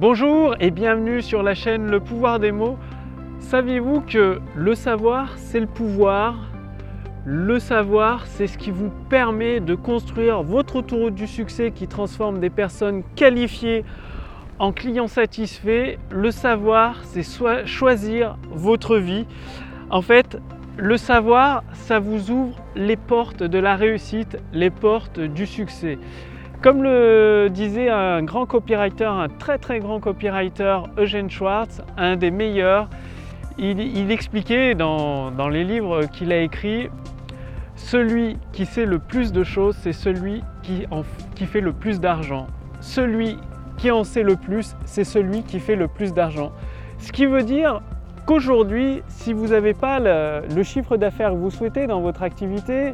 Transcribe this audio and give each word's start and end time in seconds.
Bonjour 0.00 0.54
et 0.60 0.70
bienvenue 0.70 1.20
sur 1.20 1.42
la 1.42 1.54
chaîne 1.54 1.90
Le 1.90 2.00
pouvoir 2.00 2.40
des 2.40 2.52
mots. 2.52 2.78
Saviez-vous 3.38 4.00
que 4.00 4.40
le 4.56 4.74
savoir, 4.74 5.36
c'est 5.36 5.60
le 5.60 5.66
pouvoir? 5.66 6.38
Le 7.26 7.58
savoir, 7.58 8.24
c'est 8.26 8.46
ce 8.46 8.56
qui 8.56 8.70
vous 8.70 8.88
permet 9.10 9.60
de 9.60 9.74
construire 9.74 10.42
votre 10.42 10.76
autoroute 10.76 11.14
du 11.14 11.26
succès 11.26 11.70
qui 11.70 11.86
transforme 11.86 12.40
des 12.40 12.48
personnes 12.48 13.02
qualifiées 13.14 13.84
en 14.58 14.72
clients 14.72 15.06
satisfaits. 15.06 15.98
Le 16.10 16.30
savoir, 16.30 17.04
c'est 17.04 17.66
choisir 17.66 18.38
votre 18.50 18.96
vie. 18.96 19.26
En 19.90 20.00
fait, 20.00 20.38
le 20.78 20.96
savoir, 20.96 21.62
ça 21.74 21.98
vous 21.98 22.30
ouvre 22.30 22.56
les 22.74 22.96
portes 22.96 23.42
de 23.42 23.58
la 23.58 23.76
réussite, 23.76 24.38
les 24.54 24.70
portes 24.70 25.20
du 25.20 25.44
succès. 25.44 25.98
Comme 26.62 26.82
le 26.82 27.48
disait 27.50 27.88
un 27.88 28.22
grand 28.22 28.44
copywriter, 28.44 29.06
un 29.06 29.28
très 29.28 29.56
très 29.56 29.80
grand 29.80 29.98
copywriter, 29.98 30.80
Eugène 30.98 31.30
Schwartz, 31.30 31.80
un 31.96 32.16
des 32.16 32.30
meilleurs, 32.30 32.90
il, 33.56 34.10
expliquait 34.10 34.74
dans, 34.74 35.30
les 35.50 35.64
livres 35.64 36.04
qu'il 36.04 36.32
a 36.32 36.40
écrits, 36.42 36.90
celui 37.76 38.36
qui 38.52 38.66
sait 38.66 38.84
le 38.84 38.98
plus 38.98 39.32
de 39.32 39.42
choses, 39.42 39.74
c'est 39.80 39.94
celui 39.94 40.42
qui, 40.62 41.46
fait 41.46 41.62
le 41.62 41.72
plus 41.72 41.98
d'argent. 41.98 42.46
Celui 42.80 43.38
qui 43.78 43.90
en 43.90 44.04
sait 44.04 44.22
le 44.22 44.36
plus, 44.36 44.76
c'est 44.84 45.04
celui 45.04 45.42
qui 45.44 45.60
fait 45.60 45.76
le 45.76 45.88
plus 45.88 46.12
d'argent. 46.12 46.52
Ce 46.98 47.10
qui 47.10 47.24
veut 47.24 47.42
dire 47.42 47.80
qu'aujourd'hui, 48.26 49.02
si 49.08 49.32
vous 49.32 49.48
n'avez 49.48 49.72
pas 49.72 49.98
le 49.98 50.62
chiffre 50.62 50.98
d'affaires 50.98 51.30
que 51.30 51.36
vous 51.36 51.50
souhaitez 51.50 51.86
dans 51.86 52.02
votre 52.02 52.22
activité, 52.22 52.92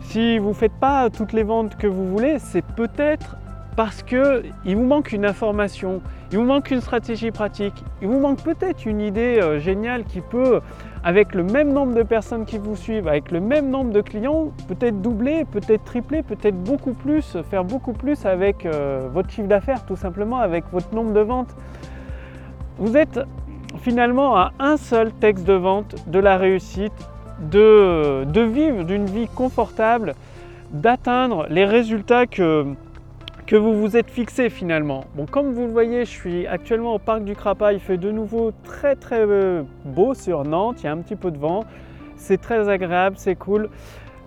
si 0.00 0.38
vous 0.38 0.48
ne 0.48 0.54
faites 0.54 0.72
pas 0.72 1.10
toutes 1.10 1.32
les 1.32 1.42
ventes 1.42 1.76
que 1.76 1.86
vous 1.86 2.06
voulez, 2.06 2.38
c'est 2.38 2.64
peut-être 2.64 3.36
parce 3.76 4.02
qu'il 4.02 4.76
vous 4.76 4.84
manque 4.84 5.12
une 5.12 5.24
information, 5.24 6.02
il 6.32 6.38
vous 6.38 6.44
manque 6.44 6.70
une 6.70 6.80
stratégie 6.80 7.30
pratique, 7.30 7.84
il 8.02 8.08
vous 8.08 8.18
manque 8.18 8.42
peut-être 8.42 8.84
une 8.84 9.00
idée 9.00 9.38
euh, 9.40 9.58
géniale 9.58 10.04
qui 10.04 10.20
peut, 10.20 10.60
avec 11.02 11.34
le 11.34 11.44
même 11.44 11.72
nombre 11.72 11.94
de 11.94 12.02
personnes 12.02 12.44
qui 12.44 12.58
vous 12.58 12.76
suivent, 12.76 13.08
avec 13.08 13.30
le 13.30 13.40
même 13.40 13.70
nombre 13.70 13.92
de 13.92 14.00
clients, 14.00 14.52
peut-être 14.68 15.00
doubler, 15.00 15.44
peut-être 15.44 15.84
tripler, 15.84 16.22
peut-être 16.22 16.56
beaucoup 16.56 16.92
plus, 16.92 17.38
faire 17.48 17.64
beaucoup 17.64 17.92
plus 17.92 18.26
avec 18.26 18.66
euh, 18.66 19.08
votre 19.12 19.30
chiffre 19.30 19.48
d'affaires, 19.48 19.84
tout 19.86 19.96
simplement 19.96 20.40
avec 20.40 20.64
votre 20.72 20.94
nombre 20.94 21.12
de 21.12 21.20
ventes. 21.20 21.54
Vous 22.78 22.96
êtes 22.96 23.20
finalement 23.78 24.36
à 24.36 24.52
un 24.58 24.76
seul 24.76 25.12
texte 25.12 25.46
de 25.46 25.54
vente 25.54 25.94
de 26.08 26.18
la 26.18 26.36
réussite 26.36 27.08
de, 27.40 28.40
vivre 28.42 28.84
d'une 28.84 29.06
vie 29.06 29.28
confortable, 29.28 30.14
d'atteindre 30.72 31.46
les 31.50 31.64
résultats 31.64 32.26
que, 32.26 32.66
que 33.46 33.56
vous 33.56 33.80
vous 33.80 33.96
êtes 33.96 34.10
fixés 34.10 34.50
finalement. 34.50 35.04
Comme 35.30 35.52
vous 35.52 35.66
le 35.66 35.72
voyez, 35.72 36.04
je 36.04 36.10
suis 36.10 36.46
actuellement 36.46 36.94
au 36.94 36.98
parc 36.98 37.24
du 37.24 37.34
Crapa. 37.34 37.72
Il 37.72 37.80
fait 37.80 37.98
de 37.98 38.10
nouveau 38.10 38.52
très 38.64 38.94
très 38.96 39.20
euh, 39.20 39.62
beau 39.84 40.14
sur 40.14 40.44
Nantes. 40.44 40.82
Il 40.82 40.84
y 40.84 40.88
a 40.88 40.92
un 40.92 40.98
petit 40.98 41.16
peu 41.16 41.30
de 41.30 41.38
vent. 41.38 41.64
C'est 42.16 42.40
très 42.40 42.68
agréable, 42.68 43.16
c'est 43.18 43.36
cool. 43.36 43.70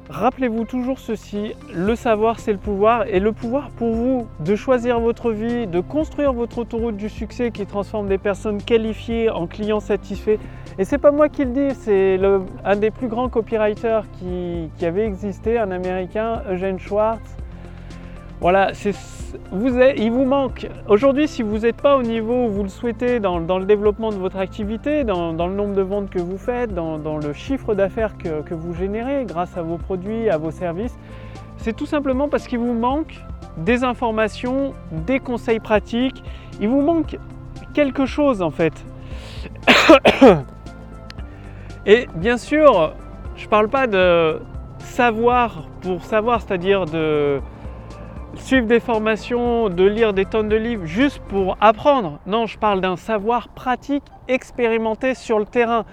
Rappelez-vous 0.10 0.66
toujours 0.66 1.00
ceci, 1.00 1.54
le 1.74 1.96
savoir 1.96 2.40
c'est 2.40 2.52
le 2.52 2.58
pouvoir 2.58 3.08
et 3.08 3.20
le 3.20 3.32
pouvoir 3.32 3.70
pour 3.70 3.94
vous 3.94 4.28
de 4.42 4.56
choisir 4.56 5.00
votre 5.00 5.32
vie, 5.32 5.66
de 5.66 5.80
construire 5.80 6.34
votre 6.34 6.58
autoroute 6.60 6.98
du 6.98 7.08
succès 7.08 7.52
qui 7.52 7.66
transforme 7.66 8.10
des 8.10 8.18
personnes 8.18 8.62
qualifiées 8.62 9.30
en 9.30 9.48
clients 9.48 9.80
satisfaits. 9.80 10.40
Et 10.78 10.84
c'est 10.84 10.98
pas 10.98 11.12
moi 11.12 11.30
qui 11.30 11.46
le 11.46 11.52
dis, 11.52 11.76
c'est 11.76 12.20
un 12.66 12.76
des 12.76 12.92
plus 12.92 13.08
grands 13.08 13.30
copywriters 13.30 14.04
qui, 14.20 14.70
qui 14.78 14.86
avait 14.86 15.06
existé, 15.06 15.58
un 15.58 15.72
américain, 15.72 16.42
Eugene 16.52 16.80
Schwartz, 16.80 17.38
voilà, 18.42 18.72
vous 19.52 19.80
il 19.80 20.12
vous 20.12 20.26
manque. 20.26 20.68
Aujourd'hui, 20.88 21.28
si 21.28 21.44
vous 21.44 21.60
n'êtes 21.60 21.82
pas 21.82 21.96
au 21.96 22.04
niveau 22.04 22.46
où 22.46 22.50
vous 22.50 22.64
le 22.64 22.70
souhaitez 22.70 23.20
dans, 23.20 23.40
le 23.40 23.66
développement 23.66 24.10
de 24.10 24.18
votre 24.18 24.38
activité, 24.38 25.04
dans, 25.04 25.32
le 25.32 25.54
nombre 25.54 25.74
de 25.74 25.82
ventes 25.82 26.10
que 26.10 26.20
vous 26.20 26.38
faites, 26.38 26.74
dans, 26.74 27.18
le 27.18 27.34
chiffre 27.34 27.74
d'affaires 27.74 28.18
que, 28.18 28.54
vous 28.54 28.74
générez 28.74 29.26
grâce 29.26 29.58
à 29.58 29.62
vos 29.62 29.78
produits, 29.78 30.30
à 30.30 30.38
vos 30.38 30.52
services, 30.52 30.98
c'est 31.58 31.76
tout 31.76 31.86
simplement 31.86 32.28
parce 32.28 32.48
qu'il 32.48 32.60
vous 32.60 32.74
manque 32.74 33.16
des 33.58 33.84
informations, 33.84 34.74
des 34.92 35.20
conseils 35.20 35.60
pratiques. 35.60 36.24
Il 36.60 36.68
vous 36.68 36.82
manque 36.82 37.18
quelque 37.74 38.06
chose 38.06 38.42
en 38.42 38.52
fait. 38.52 38.74
Et 41.86 42.08
bien 42.16 42.38
sûr, 42.38 42.94
je 43.36 43.46
ne 43.46 43.50
parle 43.50 43.70
pas 43.70 43.88
de 43.88 44.40
savoir 44.80 45.68
pour 45.82 46.04
savoir, 46.04 46.42
c'est-à-dire 46.42 46.86
de 46.86 47.42
suivre 48.36 48.68
des 48.68 48.80
formations, 48.80 49.70
de 49.70 49.84
lire 49.84 50.14
des 50.14 50.26
tonnes 50.26 50.50
de 50.50 50.56
livres 50.56 50.86
juste 50.86 51.20
pour 51.28 51.58
apprendre. 51.62 52.20
Non, 52.26 52.46
je 52.46 52.58
parle 52.58 52.82
d'un 52.82 52.96
savoir 52.96 53.50
pratique 53.50 54.04
expérimenté 54.28 55.14
sur 55.14 55.40
le 55.40 55.46
terrain. 55.46 55.86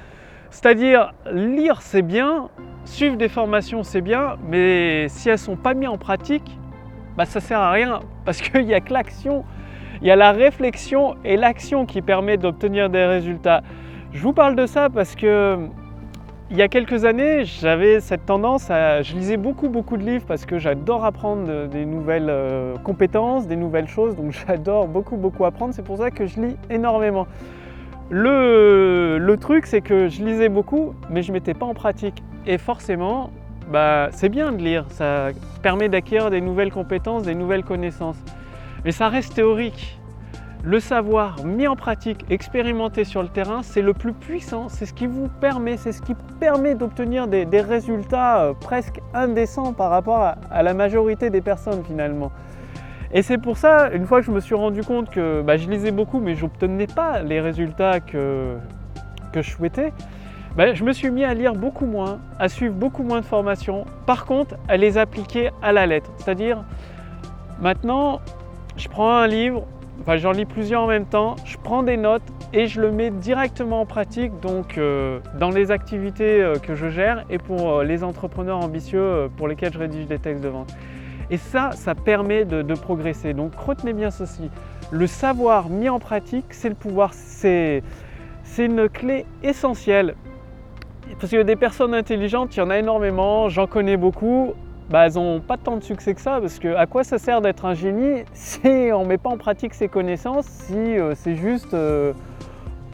C'est-à-dire, 0.51 1.13
lire 1.33 1.83
c'est 1.83 2.03
bien, 2.03 2.49
suivre 2.85 3.17
des 3.17 3.29
formations 3.29 3.83
c'est 3.83 4.01
bien, 4.01 4.37
mais 4.49 5.09
si 5.09 5.29
elles 5.29 5.35
ne 5.35 5.39
sont 5.39 5.57
pas 5.57 5.75
mises 5.75 5.89
en 5.89 5.99
pratique, 5.99 6.59
bah, 7.17 7.25
ça 7.25 7.41
ne 7.41 7.45
sert 7.45 7.61
à 7.61 7.71
rien 7.71 8.01
parce 8.25 8.41
qu'il 8.41 8.65
n'y 8.67 8.75
a 8.75 8.81
que 8.81 8.93
l'action, 8.93 9.45
il 10.01 10.09
y 10.09 10.11
a 10.11 10.17
la 10.17 10.33
réflexion 10.33 11.17
et 11.25 11.37
l'action 11.37 11.87
qui 11.87 12.03
permet 12.03 12.37
d'obtenir 12.37 12.89
des 12.91 13.05
résultats. 13.05 13.63
Je 14.13 14.21
vous 14.23 14.33
parle 14.33 14.57
de 14.57 14.67
ça 14.67 14.89
parce 14.89 15.15
que 15.15 15.69
il 16.51 16.57
y 16.57 16.63
a 16.63 16.69
quelques 16.69 17.05
années, 17.05 17.45
j'avais 17.45 18.01
cette 18.01 18.27
tendance 18.27 18.71
à... 18.71 19.03
Je 19.03 19.15
lisais 19.15 19.37
beaucoup, 19.37 19.69
beaucoup 19.69 19.97
de 19.97 20.03
livres 20.03 20.25
parce 20.27 20.47
que 20.47 20.59
j'adore 20.59 21.05
apprendre 21.05 21.69
des 21.69 21.87
nouvelles 21.87 22.29
euh, 22.29 22.77
compétences, 22.79 23.47
des 23.47 23.55
nouvelles 23.55 23.87
choses. 23.87 24.17
Donc 24.17 24.33
j'adore 24.47 24.89
beaucoup, 24.89 25.17
beaucoup 25.17 25.45
apprendre. 25.45 25.73
C'est 25.75 25.85
pour 25.85 25.99
ça 25.99 26.11
que 26.11 26.27
je 26.27 26.41
lis 26.41 26.57
énormément. 26.69 27.29
Le, 28.11 29.37
truc, 29.41 29.67
c'est 29.67 29.81
que 29.81 30.09
je 30.09 30.25
lisais 30.25 30.49
beaucoup, 30.49 30.95
mais 31.09 31.23
je 31.23 31.29
ne 31.29 31.35
mettais 31.35 31.55
pas 31.55 31.67
en 31.67 31.75
pratique. 31.75 32.21
Et 32.47 32.59
forcément, 32.59 33.31
bah, 33.71 34.09
c'est 34.11 34.29
bien 34.29 34.51
de 34.51 34.61
lire. 34.61 34.87
Ça 34.89 35.29
permet 35.63 35.89
d'acquérir 35.89 36.31
des 36.31 36.41
nouvelles 36.41 36.73
compétences, 36.73 37.23
des 37.23 37.37
nouvelles 37.37 37.63
connaissances. 37.63 38.19
Mais 38.85 38.91
ça 38.91 39.09
reste 39.09 39.35
théorique. 39.35 40.00
Le 40.63 40.79
savoir 40.79 41.43
mis 41.43 41.67
en 41.67 41.75
pratique, 41.75 42.27
expérimenté 42.29 43.05
sur 43.05 43.23
le 43.23 43.29
terrain, 43.29 43.63
c'est 43.63 43.81
le 43.81 43.95
plus 43.95 44.13
puissant, 44.13 44.69
c'est 44.69 44.85
ce 44.85 44.93
qui 44.93 45.07
vous 45.07 45.29
permet, 45.41 45.79
c'est 45.79 45.93
ce 45.93 46.03
qui 46.03 46.15
permet 46.39 46.75
d'obtenir 46.75 47.29
des, 47.29 47.47
résultats 47.63 48.43
euh, 48.43 48.53
presque 48.53 49.01
indécents 49.15 49.73
par 49.73 49.89
rapport 49.89 50.35
à, 50.51 50.63
la 50.63 50.75
majorité 50.75 51.31
des 51.31 51.41
personnes 51.41 51.83
finalement. 51.83 52.31
Et 53.11 53.23
c'est 53.23 53.39
pour 53.39 53.57
ça, 53.57 53.91
une 53.91 54.05
fois 54.07 54.21
que 54.21 54.27
je 54.27 54.33
me 54.33 54.41
suis 54.41 54.55
rendu 54.55 54.83
compte 54.83 55.09
que 55.09 55.41
bah, 55.41 55.57
je 55.57 55.67
lisais 55.67 55.93
beaucoup 55.93 56.21
mais 56.21 56.35
je 56.35 56.43
n'obtenais 56.43 56.87
pas 56.87 57.23
les 57.23 57.41
résultats 57.41 58.01
que, 58.01 58.57
que 59.33 59.41
je 59.41 59.51
souhaitais, 59.51 59.95
bah, 60.57 60.75
je 60.75 60.85
me 60.85 60.93
suis 60.93 61.11
mis 61.11 61.25
à 61.25 61.33
lire 61.33 61.55
beaucoup 61.55 61.87
moins, 61.87 62.19
à 62.39 62.51
suivre 62.51 62.75
beaucoup 62.75 63.03
moins 63.03 63.21
de 63.21 63.27
formations. 63.27 63.87
Par 64.05 64.27
contre, 64.27 64.57
à 64.69 64.77
les 64.77 64.99
appliquer 64.99 65.51
à 65.63 65.73
la 65.73 65.87
lettre. 65.87 66.11
C'est-à-dire, 66.19 66.65
maintenant, 67.63 68.21
je 68.77 68.89
prends 68.89 69.15
un 69.15 69.27
livre, 69.27 69.67
enfin 70.01 70.17
j'en 70.17 70.33
lis 70.33 70.45
plusieurs 70.45 70.83
en 70.83 70.87
même 70.87 71.07
temps, 71.07 71.37
je 71.45 71.57
prends 71.57 71.83
des 71.83 71.97
notes 71.97 72.23
et 72.53 72.67
je 72.67 72.81
le 72.81 72.91
mets 72.91 73.11
directement 73.11 73.81
en 73.81 73.87
pratique 73.87 74.33
donc 74.41 74.79
euh, 74.79 75.21
dans 75.39 75.51
les 75.51 75.71
activités 75.71 76.43
euh, 76.43 76.57
que 76.57 76.75
je 76.75 76.89
gère 76.89 77.25
et 77.31 77.39
pour 77.39 77.71
euh, 77.71 77.85
les 77.85 78.03
entrepreneurs 78.03 78.59
ambitieux 78.59 79.29
pour 79.37 79.49
lesquels 79.49 79.73
je 79.73 79.79
rédige 79.79 80.07
des 80.07 80.19
textes 80.19 80.43
de 80.43 80.49
vente. 80.49 80.75
Et 81.31 81.37
ça, 81.37 81.71
ça 81.73 81.95
permet 81.95 82.45
de, 82.45 82.63
de 82.63 82.75
progresser. 82.75 83.35
Donc 83.35 83.55
retenez 83.55 83.93
bien 83.93 84.11
ceci, 84.11 84.51
le 84.91 85.07
savoir 85.07 85.69
mis 85.69 85.89
en 85.89 86.01
pratique, 86.01 86.47
c'est 86.51 86.69
le 86.69 86.75
pouvoir, 86.75 87.13
c'est 87.15 87.83
une 88.59 88.89
clé 88.89 89.27
essentielle. 89.43 90.17
Parce 91.19 91.33
que 91.33 91.43
des 91.43 91.57
personnes 91.57 91.95
intelligentes, 91.95 92.57
il 92.57 92.61
y 92.61 92.63
en 92.63 92.71
a 92.71 92.79
énormément, 92.79 93.49
j'en 93.49 93.67
connais 93.67 93.97
beaucoup, 93.97 94.55
bah, 94.91 95.07
elles 95.07 95.15
n'ont 95.15 95.39
pas 95.39 95.57
tant 95.57 95.77
de 95.77 95.85
succès 95.85 96.15
que 96.15 96.21
ça, 96.21 96.41
parce 96.41 96.59
que 96.59 96.75
à 96.75 96.87
quoi 96.87 97.05
ça 97.05 97.19
sert 97.19 97.41
d'être 97.41 97.65
un 97.65 97.75
génie 97.75 98.25
si 98.35 98.91
on 98.93 99.05
ne 99.05 99.07
met 99.07 99.19
pas 99.19 99.31
en 99.31 99.39
pratique 99.39 99.73
ses 99.73 99.89
connaissances, 99.89 100.47
si 100.47 100.75
euh, 100.75 101.15
c'est 101.15 101.37
juste 101.37 101.75
euh, 101.75 102.13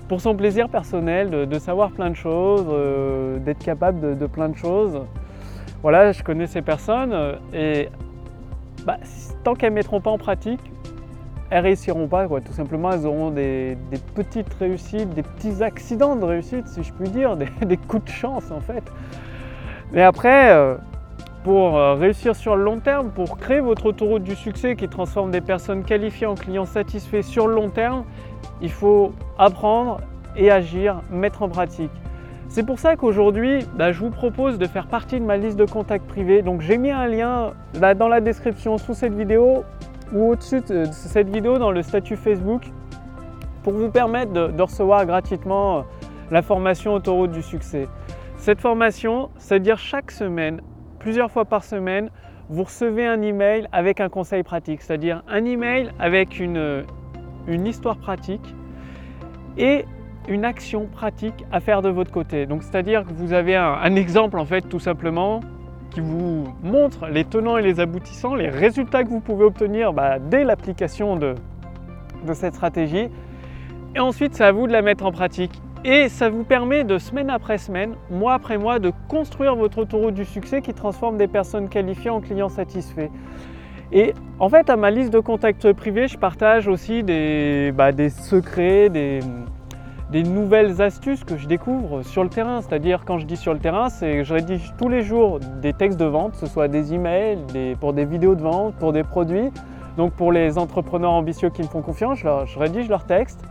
pour 0.07 0.21
son 0.21 0.37
plaisir 0.37 0.69
personnel 0.69 1.49
de, 1.49 1.59
savoir 1.59 1.91
plein 1.91 2.11
de 2.11 2.17
choses, 2.17 2.67
euh, 2.69 3.39
d'être 3.39 3.65
capable 3.65 4.19
de, 4.19 4.27
plein 4.27 4.51
de 4.51 4.57
choses. 4.57 5.01
Voilà, 5.83 6.13
je 6.13 6.23
connais 6.23 6.47
ces 6.47 6.63
personnes 6.63 7.39
et 7.53 7.89
bah, 8.85 8.99
tant 9.43 9.55
qu'elles 9.55 9.71
ne 9.71 9.77
mettront 9.77 10.01
pas 10.01 10.11
en 10.11 10.19
pratique, 10.19 10.61
elles 11.51 11.65
réussiront 11.65 12.07
pas. 12.07 12.29
Tout 12.29 12.53
simplement, 12.53 12.93
elles 12.93 13.07
auront 13.07 13.31
des, 13.31 13.77
petites 14.15 14.53
réussites, 14.55 15.11
des 15.11 15.23
petits 15.23 15.63
accidents 15.63 16.15
de 16.15 16.25
réussite, 16.25 16.69
si 16.69 16.85
je 16.85 16.93
puis 16.93 17.09
dire, 17.09 17.37
des, 17.39 17.49
des 17.67 17.77
coups 17.77 18.05
de 18.05 18.11
chance 18.11 18.51
en 18.53 18.61
fait. 18.61 18.85
Mais 19.93 20.03
après, 20.03 20.77
pour 21.47 21.79
euh, 21.79 21.95
réussir 21.95 22.35
sur 22.35 22.57
le 22.57 22.65
long 22.65 22.81
terme, 22.81 23.11
pour 23.11 23.39
créer 23.39 23.61
votre 23.61 23.87
autoroute 23.87 24.25
du 24.25 24.35
succès 24.35 24.75
qui 24.75 24.89
transforme 24.89 25.31
des 25.31 25.41
personnes 25.41 25.85
qualifiées 25.85 26.27
en 26.27 26.35
clients 26.35 26.67
satisfaits 26.67 27.23
sur 27.23 27.47
le 27.47 27.55
long 27.55 27.71
terme, 27.71 28.03
il 28.61 28.73
faut 28.73 29.13
apprendre 29.39 30.01
et 30.37 30.51
agir, 30.51 31.03
mettre 31.09 31.43
en 31.43 31.49
pratique. 31.49 31.93
C'est 32.49 32.67
pour 32.67 32.81
ça 32.81 32.97
qu'aujourd'hui, 32.97 33.61
bah, 33.77 33.93
je 33.93 34.01
vous 34.01 34.11
propose 34.11 34.59
de 34.59 34.67
faire 34.67 34.89
partie 34.89 35.21
de 35.21 35.25
ma 35.25 35.37
liste 35.37 35.57
de 35.57 35.67
contacts 35.67 36.09
privés. 36.09 36.43
Donc 36.43 36.63
j'ai 36.63 36.79
mis 36.79 36.91
un 36.91 37.07
lien 37.07 37.53
là 37.75 37.95
dans 37.95 38.09
la 38.09 38.21
description 38.21 38.77
sous 38.77 38.95
cette 38.95 39.15
vidéo 39.15 39.63
ou 40.13 40.33
au-dessus 40.33 40.63
de 40.63 40.87
cette 40.91 41.29
vidéo 41.29 41.59
dans 41.59 41.71
le 41.71 41.83
statut 41.83 42.17
Facebook. 42.17 42.63
pour 43.63 43.73
vous 43.73 43.89
permettre 43.89 44.33
de, 44.33 44.63
recevoir 44.63 45.07
gratuitement 45.07 45.79
euh, 45.79 45.83
la 46.33 46.43
formation 46.43 46.95
Autoroute 46.95 47.31
du 47.31 47.43
succès. 47.43 47.87
Cette 48.37 48.61
formation, 48.61 49.31
c'est-à-dire 49.39 49.79
chaque 49.79 50.11
semaine, 50.11 50.61
plusieurs 51.07 51.31
fois 51.31 51.45
par 51.45 51.63
semaine, 51.63 52.11
vous 52.49 52.65
recevez 52.65 53.07
un 53.07 53.23
email 53.23 53.69
avec 53.71 54.01
un 54.01 54.09
conseil 54.09 54.43
pratique, 54.43 54.83
c'est-à-dire 54.83 55.23
un 55.29 55.45
email 55.45 55.93
avec 56.01 56.41
une, 56.41 56.83
une 57.47 57.65
histoire 57.65 57.97
pratique 57.97 58.43
et 59.57 59.85
une 60.27 60.45
action 60.45 60.87
pratique 60.87 61.45
à 61.53 61.61
faire 61.61 61.81
de 61.81 61.91
votre 61.91 62.11
côté. 62.11 62.47
Donc 62.47 62.65
c'est-à-dire 62.65 63.05
que 63.05 63.13
vous 63.13 63.33
avez 63.33 63.55
un, 63.55 63.95
exemple 63.95 64.37
en 64.37 64.45
fait 64.45 64.63
tout 64.63 64.81
simplement 64.81 65.43
qui 65.91 66.01
vous 66.01 66.49
montre 66.65 67.07
les 67.07 67.25
tenants 67.25 67.57
et 67.57 67.63
les 67.63 67.79
aboutissants, 67.79 68.35
les 68.35 68.49
résultats 68.49 69.05
que 69.05 69.09
vous 69.09 69.21
pouvez 69.21 69.45
obtenir 69.45 69.93
bah, 69.93 70.19
dès 70.19 70.43
l'application 70.43 71.15
de, 71.15 71.37
de 72.27 72.33
cette 72.33 72.55
stratégie. 72.55 73.11
Et 73.95 74.01
ensuite 74.01 74.35
c'est 74.35 74.43
à 74.43 74.51
vous 74.51 74.67
de 74.67 74.73
la 74.73 74.83
mettre 74.83 75.07
en 75.07 75.13
pratique. 75.13 75.63
Et 75.89 76.09
ça 76.09 76.29
vous 76.29 76.43
permet 76.43 76.83
de 76.83 76.99
semaine 76.99 77.31
après 77.31 77.59
semaine, 77.59 77.95
mois 78.11 78.35
après 78.35 78.59
mois, 78.59 78.81
de 78.81 78.91
construire 79.07 79.55
votre 79.55 79.79
autoroute 79.79 80.15
du 80.15 80.25
succès 80.25 80.61
qui 80.61 80.75
transforme 80.75 81.17
des 81.17 81.29
personnes 81.29 81.69
qualifiées 81.69 82.11
en 82.11 82.21
clients 82.21 82.49
satisfaits. 82.49 83.09
Et 83.93 84.13
en 84.41 84.49
fait, 84.49 84.69
à 84.69 84.75
ma 84.75 84.91
liste 84.91 85.13
de 85.13 85.21
contacts 85.21 85.73
privés, 85.75 86.09
je 86.09 86.19
partage 86.19 86.67
aussi 86.67 87.05
des, 87.05 87.73
bah, 87.73 87.93
secrets, 88.09 88.89
des, 88.89 89.21
des 90.11 90.25
nouvelles 90.25 90.83
astuces 90.83 91.23
que 91.23 91.37
je 91.37 91.47
découvre 91.47 92.03
sur 92.03 92.25
le 92.25 92.31
terrain. 92.31 92.63
C'est-à-dire, 92.63 93.05
quand 93.05 93.19
je 93.19 93.27
dis 93.27 93.37
sur 93.37 93.55
le 93.55 93.61
terrain, 93.61 93.89
c'est 93.89 94.13
que 94.19 94.25
je 94.25 94.35
rédige 94.35 94.73
tous 94.79 94.89
les 94.89 95.03
jours 95.03 95.39
des 95.63 95.73
textes 95.73 96.01
de 96.01 96.05
vente, 96.05 96.33
que 96.33 96.39
ce 96.39 96.47
soit 96.47 96.67
des 96.67 96.95
emails, 96.95 97.39
pour 97.79 97.93
des 97.93 98.07
vidéos 98.07 98.35
de 98.35 98.43
vente, 98.43 98.75
pour 98.75 98.93
des 98.93 99.05
produits. 99.05 99.53
Donc, 99.97 100.15
pour 100.15 100.33
les 100.33 100.59
entrepreneurs 100.59 101.13
ambitieux 101.13 101.51
qui 101.51 101.63
me 101.63 101.69
font 101.69 101.81
confiance, 101.81 102.19
je, 102.19 102.59
rédige 102.59 102.89
leurs 102.89 103.07
textes. 103.07 103.45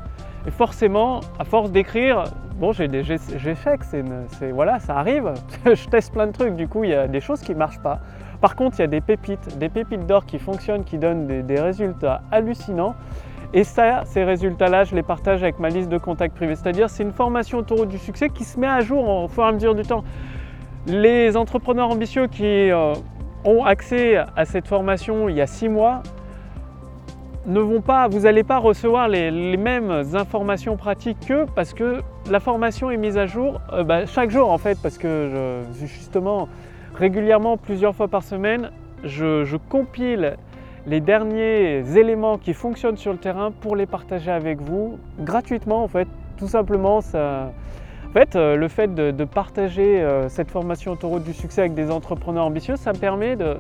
Et 0.48 0.52
forcément, 0.52 1.22
à 1.40 1.44
force 1.44 1.72
d'écrire, 1.72 2.26
bon, 2.60 2.72
j'ai 2.72 2.88
des 2.88 3.12
échecs, 3.12 3.84
c'est, 3.84 4.52
voilà, 4.52 4.80
ça 4.80 4.98
arrive. 4.98 5.34
je 5.66 5.88
teste 5.88 6.14
plein 6.14 6.28
de 6.28 6.32
trucs, 6.32 6.56
du 6.56 6.68
coup, 6.68 6.84
il 6.84 6.92
y 6.92 6.94
a 6.94 7.08
des 7.08 7.20
choses 7.20 7.42
qui 7.42 7.54
ne 7.54 7.58
marchent 7.58 7.82
pas. 7.82 8.00
Par 8.42 8.56
contre, 8.56 8.78
il 8.80 8.82
y 8.82 8.86
a 8.86 8.88
des 8.88 9.02
pépites, 9.02 9.58
des 9.58 9.70
pépites 9.70 10.06
d'or 10.06 10.26
qui 10.26 10.38
fonctionnent, 10.38 10.84
qui 10.84 10.98
donnent 10.98 11.26
des 11.28 11.60
résultats 11.60 12.22
hallucinants. 12.32 12.96
Et 13.54 13.64
ça, 13.64 14.04
ces 14.06 14.24
résultats-là, 14.24 14.84
je 14.84 14.96
les 14.96 15.04
partage 15.04 15.42
avec 15.42 15.60
ma 15.60 15.70
liste 15.70 15.90
de 15.90 15.98
contacts 15.98 16.36
privés. 16.36 16.56
C'est-à-dire, 16.56 16.90
c'est 16.90 17.04
une 17.04 17.14
formation 17.14 17.60
autour 17.60 17.86
du 17.86 17.98
succès 17.98 18.30
qui 18.30 18.44
se 18.44 18.60
met 18.60 18.68
à 18.68 18.82
jour 18.82 19.08
au 19.08 19.28
fur 19.28 19.44
et 19.44 19.48
à 19.48 19.52
mesure 19.52 19.74
du 19.74 19.84
temps. 19.84 20.04
Les 20.88 21.38
entrepreneurs 21.38 21.90
ambitieux 21.90 22.28
qui 22.28 22.70
euh, 22.70 22.94
ont 23.46 23.64
accès 23.64 24.18
à 24.36 24.46
cette 24.46 24.68
formation 24.68 25.30
il 25.30 25.36
y 25.36 25.42
a 25.42 25.48
six 25.48 25.70
mois 25.70 26.04
ne 27.48 27.60
vont 27.60 27.82
pas, 27.82 28.08
vous 28.08 28.22
n'allez 28.22 28.44
pas 28.44 28.58
recevoir 28.58 29.08
les, 29.08 29.58
mêmes 29.58 30.04
informations 30.14 30.78
pratiques 30.78 31.28
qu'eux 31.28 31.46
parce 31.56 31.74
que 31.74 32.02
la 32.30 32.40
formation 32.40 32.92
est 32.92 32.98
mise 32.98 33.18
à 33.18 33.26
jour 33.26 33.62
euh, 33.74 33.84
bah, 33.84 34.06
chaque 34.06 34.32
jour 34.32 34.52
en 34.52 34.58
fait 34.58 34.78
parce 34.82 34.98
que 34.98 35.62
justement 35.84 36.48
régulièrement 36.96 37.58
plusieurs 37.58 37.96
fois 37.96 38.08
par 38.08 38.24
semaine 38.24 38.72
je, 39.06 39.58
compile 39.70 40.38
les 40.88 41.00
derniers 41.00 41.98
éléments 41.98 42.38
qui 42.38 42.54
fonctionnent 42.54 42.98
sur 42.98 43.12
le 43.12 43.18
terrain 43.18 43.52
pour 43.52 43.76
les 43.76 43.86
partager 43.86 44.32
avec 44.32 44.62
vous 44.62 45.00
gratuitement 45.20 45.84
en 45.84 45.88
fait. 45.88 46.08
Tout 46.38 46.48
simplement, 46.48 47.02
ça... 47.02 47.52
euh, 48.36 48.56
le 48.56 48.68
fait 48.68 48.94
de, 48.94 49.26
partager 49.26 50.02
euh, 50.02 50.30
cette 50.30 50.52
formation 50.52 50.92
autoroute 50.92 51.24
du 51.24 51.34
succès 51.34 51.62
avec 51.62 51.74
des 51.74 51.92
entrepreneurs 51.92 52.46
ambitieux, 52.46 52.76
ça 52.76 52.94
me 52.94 52.98
permet 52.98 53.36
de, 53.36 53.58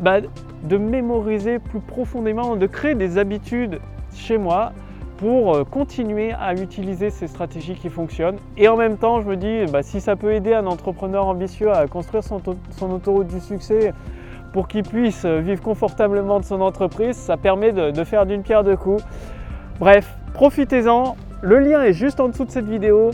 bah, 0.00 0.20
de 0.62 0.76
mémoriser 0.76 1.58
plus 1.58 1.80
profondément, 1.80 2.56
de 2.56 2.66
créer 2.66 2.94
des 2.94 3.18
habitudes 3.18 3.80
chez 4.14 4.38
moi 4.38 4.72
pour 5.18 5.54
euh, 5.54 5.64
continuer 5.64 6.32
à 6.32 6.54
utiliser 6.54 7.10
ces 7.10 7.26
stratégies 7.26 7.74
qui 7.74 7.90
fonctionnent. 7.90 8.38
Et 8.56 8.68
en 8.68 8.76
même 8.76 8.96
temps, 8.96 9.20
je 9.20 9.28
me 9.28 9.36
dis, 9.36 9.70
bah, 9.70 9.82
si 9.82 10.00
ça 10.00 10.16
peut 10.16 10.32
aider 10.32 10.54
un 10.54 10.66
entrepreneur 10.66 11.26
ambitieux 11.26 11.70
à 11.70 11.86
construire 11.86 12.24
son, 12.24 12.40
son 12.70 12.90
autoroute 12.90 13.26
du 13.26 13.40
succès 13.40 13.92
pour 14.52 14.66
qu'il 14.66 14.82
puisse 14.82 15.24
vivre 15.24 15.62
confortablement 15.62 16.40
de 16.40 16.44
son 16.44 16.60
entreprise, 16.60 17.16
ça 17.16 17.36
permet 17.36 17.72
de, 17.72 18.04
faire 18.04 18.26
d'une 18.26 18.42
pierre 18.42 18.64
deux 18.64 18.76
coups. 18.76 19.04
Bref, 19.78 20.16
profitez-en. 20.32 21.16
Le 21.42 21.58
lien 21.58 21.82
est 21.82 21.92
juste 21.92 22.18
en 22.20 22.28
dessous 22.28 22.44
de 22.44 22.50
cette 22.50 22.68
vidéo. 22.68 23.10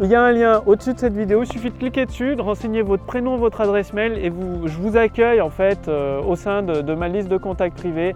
Il 0.00 0.06
y 0.06 0.14
a 0.14 0.22
un 0.22 0.30
lien 0.30 0.62
au-dessus 0.64 0.94
de 0.94 0.98
cette 1.00 1.16
vidéo, 1.16 1.42
il 1.42 1.50
suffit 1.50 1.70
de 1.70 1.76
cliquer 1.76 2.06
dessus, 2.06 2.36
de 2.36 2.40
renseigner 2.40 2.82
votre 2.82 3.02
prénom, 3.02 3.36
votre 3.36 3.60
adresse 3.60 3.92
mail 3.92 4.12
et 4.12 4.30
je 4.30 4.78
vous 4.78 4.96
accueille 4.96 5.40
en 5.40 5.50
fait 5.50 5.88
euh, 5.88 6.22
au 6.22 6.36
sein 6.36 6.62
de, 6.62 6.94
ma 6.94 7.08
liste 7.08 7.28
de 7.28 7.36
contacts 7.36 7.76
privés 7.76 8.14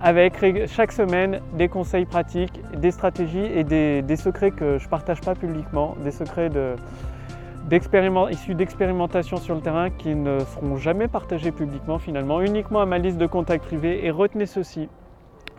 avec 0.00 0.44
chaque 0.66 0.90
semaine 0.90 1.40
des 1.56 1.68
conseils 1.68 2.06
pratiques, 2.06 2.60
des 2.76 2.90
stratégies 2.90 3.44
et 3.54 3.62
des, 3.62 4.16
secrets 4.16 4.50
que 4.50 4.78
je 4.78 4.84
ne 4.84 4.90
partage 4.90 5.20
pas 5.20 5.36
publiquement, 5.36 5.94
des 6.02 6.10
secrets 6.10 6.50
issus 8.32 8.54
d'expérimentations 8.56 9.36
sur 9.36 9.54
le 9.54 9.60
terrain 9.60 9.90
qui 9.90 10.16
ne 10.16 10.40
seront 10.40 10.76
jamais 10.76 11.06
partagés 11.06 11.52
publiquement 11.52 12.00
finalement, 12.00 12.40
uniquement 12.40 12.80
à 12.80 12.86
ma 12.86 12.98
liste 12.98 13.18
de 13.18 13.26
contacts 13.26 13.64
privés. 13.64 14.04
Et 14.04 14.10
retenez 14.10 14.46
ceci, 14.46 14.88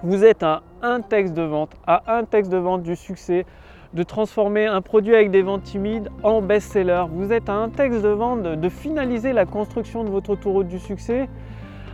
vous 0.01 0.25
êtes 0.25 0.43
à 0.43 0.61
un 0.81 0.99
texte 0.99 1.33
de 1.33 1.43
vente, 1.43 1.71
à 1.87 2.17
un 2.17 2.25
texte 2.25 2.51
de 2.51 2.57
vente 2.57 2.83
du 2.83 2.97
succès 2.97 3.45
de 3.93 4.03
transformer 4.03 4.65
un 4.65 4.81
produit 4.81 5.15
avec 5.15 5.31
des 5.31 5.41
ventes 5.41 5.63
timides 5.63 6.09
en 6.23 6.41
best-seller. 6.41 7.05
Vous 7.11 7.31
êtes 7.31 7.49
à 7.49 7.53
un 7.53 7.69
texte 7.69 8.01
de 8.01 8.09
vente 8.09 8.41
de 8.43 8.69
finaliser 8.69 9.33
la 9.33 9.45
construction 9.45 10.03
de 10.03 10.09
votre 10.09 10.31
autoroute 10.31 10.67
du 10.67 10.79
succès 10.79 11.29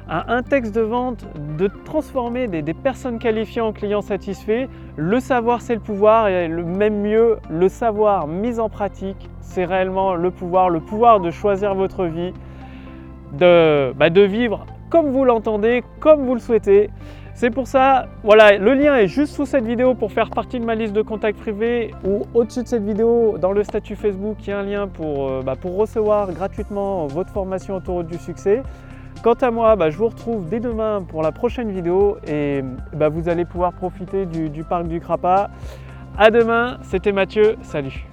un 0.09 0.41
texte 0.41 0.73
de 0.73 0.81
vente 0.81 1.25
de 1.57 1.69
transformer 1.85 2.47
des, 2.47 2.73
personnes 2.73 3.19
qualifiées 3.19 3.61
en 3.61 3.71
clients 3.71 4.01
satisfaits. 4.01 4.67
Le 4.95 5.19
savoir, 5.19 5.61
c'est 5.61 5.75
le 5.75 5.81
pouvoir 5.81 6.27
et 6.27 6.47
le, 6.47 6.63
même 6.63 7.01
mieux, 7.01 7.37
le 7.49 7.69
savoir 7.69 8.27
mis 8.27 8.59
en 8.59 8.69
pratique, 8.69 9.29
c'est 9.41 9.65
réellement 9.65 10.15
le 10.15 10.31
pouvoir, 10.31 10.69
le 10.69 10.79
pouvoir 10.79 11.19
de 11.19 11.29
choisir 11.29 11.75
votre 11.75 12.05
vie, 12.05 12.33
de, 13.33 13.93
bah, 13.93 14.09
de 14.09 14.21
vivre 14.21 14.65
comme 14.89 15.11
vous 15.11 15.23
l'entendez, 15.23 15.83
comme 15.99 16.25
vous 16.25 16.33
le 16.33 16.39
souhaitez. 16.39 16.89
C'est 17.39 17.51
pour 17.51 17.67
ça, 17.67 18.07
voilà, 18.21 18.57
le 18.57 18.73
lien 18.73 18.97
est 18.97 19.07
juste 19.07 19.33
sous 19.33 19.45
cette 19.45 19.63
vidéo 19.63 19.93
pour 19.93 20.11
faire 20.11 20.29
partie 20.29 20.59
de 20.59 20.65
ma 20.65 20.75
liste 20.75 20.91
de 20.91 21.01
contacts 21.01 21.39
privés 21.39 21.95
ou 22.03 22.23
au-dessus 22.33 22.63
de 22.63 22.67
cette 22.67 22.83
vidéo, 22.83 23.37
dans 23.37 23.53
le 23.53 23.63
statut 23.63 23.95
Facebook, 23.95 24.35
il 24.41 24.49
y 24.49 24.51
a 24.51 24.59
un 24.59 24.63
lien 24.63 24.87
pour, 24.89 25.29
euh, 25.29 25.41
bah, 25.41 25.53
recevoir 25.63 26.33
gratuitement 26.33 27.07
votre 27.07 27.29
formation 27.29 27.77
autour 27.77 28.03
du 28.03 28.17
succès. 28.17 28.61
Quant 29.23 29.35
à 29.35 29.51
moi, 29.51 29.77
bah, 29.77 29.89
je 29.89 29.97
vous 29.97 30.09
retrouve 30.09 30.49
dès 30.49 30.59
demain 30.59 31.01
pour 31.07 31.21
la 31.21 31.31
prochaine 31.31 31.71
vidéo 31.71 32.17
et 32.27 32.61
bah, 32.91 33.07
vous 33.07 33.29
allez 33.29 33.45
pouvoir 33.45 33.71
profiter 33.71 34.25
du, 34.25 34.49
du 34.49 34.65
parc 34.65 34.89
du 34.89 34.99
Crapa. 34.99 35.49
A 36.17 36.31
demain, 36.31 36.79
c'était 36.81 37.13
Mathieu, 37.13 37.55
salut 37.61 38.08